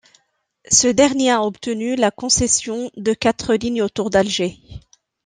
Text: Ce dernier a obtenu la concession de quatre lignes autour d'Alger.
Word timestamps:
Ce 0.71 0.87
dernier 0.87 1.29
a 1.29 1.43
obtenu 1.43 1.95
la 1.95 2.09
concession 2.09 2.89
de 2.97 3.13
quatre 3.13 3.53
lignes 3.53 3.83
autour 3.83 4.09
d'Alger. 4.09 4.59